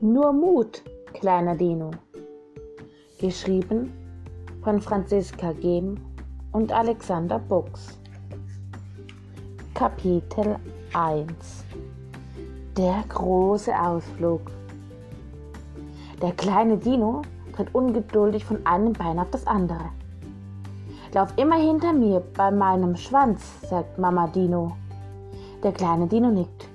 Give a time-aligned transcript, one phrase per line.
[0.00, 1.90] Nur Mut, kleiner Dino.
[3.20, 3.92] Geschrieben
[4.62, 5.96] von Franziska Gehm
[6.52, 7.98] und Alexander Buchs.
[9.74, 10.54] Kapitel
[10.94, 11.64] 1
[12.76, 14.42] Der große Ausflug.
[16.22, 19.90] Der kleine Dino tritt ungeduldig von einem Bein auf das andere.
[21.12, 24.76] Lauf immer hinter mir bei meinem Schwanz, sagt Mama Dino.
[25.64, 26.67] Der kleine Dino nickt.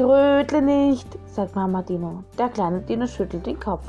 [0.00, 2.24] Trödle nicht, sagt Mama Dino.
[2.38, 3.86] Der kleine Dino schüttelt den Kopf.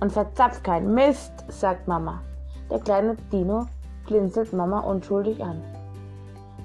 [0.00, 2.20] Und verzapft kein Mist, sagt Mama.
[2.70, 3.66] Der kleine Dino
[4.06, 5.62] blinzelt Mama unschuldig an.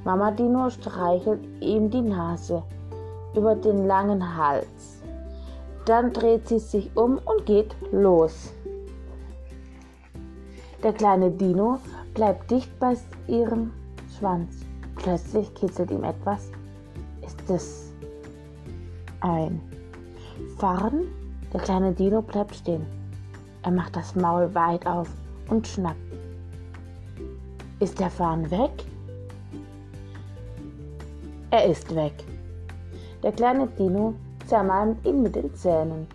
[0.04, 2.62] Mama Dino streichelt ihm die Nase
[3.38, 5.02] über den langen Hals.
[5.86, 8.52] Dann dreht sie sich um und geht los.
[10.84, 11.80] Der kleine Dino
[12.14, 13.72] bleibt dicht bei ihrem
[14.20, 14.66] Schwanz.
[14.98, 16.52] Plötzlich kitzelt ihm etwas.
[17.22, 17.88] Ist es
[19.22, 19.62] ein.
[20.58, 21.04] Fahren?
[21.54, 22.86] Der kleine Dino bleibt stehen.
[23.64, 25.10] Er macht das Maul weit auf
[25.50, 25.98] und schnappt.
[27.80, 28.72] Ist der Fahren weg?
[31.52, 32.14] Er ist weg.
[33.24, 34.14] Der kleine Dino
[34.46, 36.08] zermalmt ihn mit den Zähnen.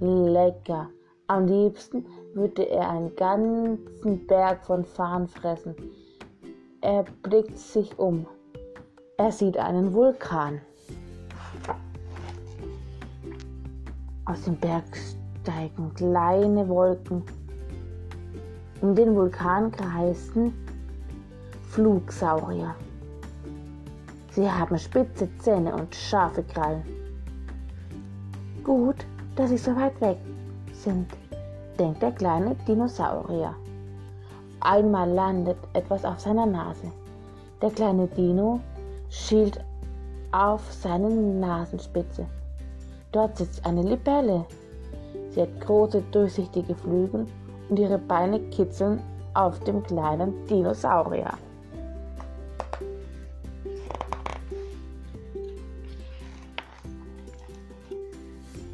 [0.00, 0.88] Lecker.
[1.26, 5.74] Am liebsten würde er einen ganzen Berg von Farn fressen.
[6.80, 8.26] Er blickt sich um.
[9.16, 10.60] Er sieht einen Vulkan.
[14.28, 14.84] Aus dem Berg
[15.40, 17.22] steigen kleine Wolken.
[18.82, 20.52] Um den Vulkan kreisen
[21.70, 22.74] Flugsaurier.
[24.32, 26.82] Sie haben spitze Zähne und scharfe Krallen.
[28.62, 28.96] Gut,
[29.34, 30.18] dass sie so weit weg
[30.74, 31.06] sind,
[31.78, 33.54] denkt der kleine Dinosaurier.
[34.60, 36.92] Einmal landet etwas auf seiner Nase.
[37.62, 38.60] Der kleine Dino
[39.08, 39.64] schielt
[40.32, 42.26] auf seine Nasenspitze.
[43.18, 44.46] Dort sitzt eine Libelle.
[45.30, 47.26] Sie hat große durchsichtige Flügel
[47.68, 49.02] und ihre Beine kitzeln
[49.34, 51.32] auf dem kleinen Dinosaurier.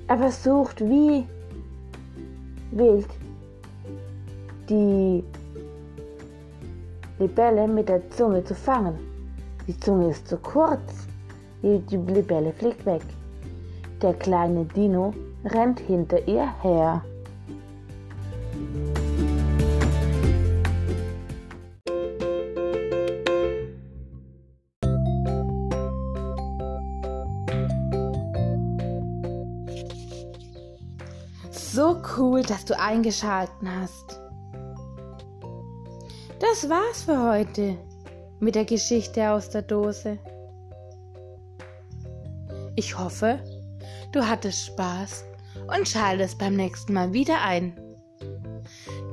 [0.09, 1.26] Er versucht wie
[2.72, 3.09] wild
[4.69, 5.25] die
[7.19, 8.99] Libelle mit der Zunge zu fangen.
[9.66, 11.09] Die Zunge ist zu kurz.
[11.62, 13.00] Die Libelle fliegt weg.
[14.03, 17.03] Der kleine Dino rennt hinter ihr her.
[31.50, 34.21] So cool, dass du eingeschalten hast.
[36.38, 37.76] Das war's für heute
[38.38, 40.19] mit der Geschichte aus der Dose.
[42.76, 43.41] Ich hoffe,
[44.12, 45.25] du hattest Spaß
[45.77, 47.78] und schaltest beim nächsten Mal wieder ein.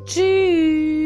[0.06, 1.01] Tschüss!